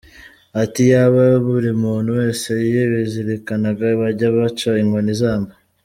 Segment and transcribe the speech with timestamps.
[0.63, 5.53] Ati:”Iyaba buri muntu wese yabizirikanaga bajya baca inkoni izamba.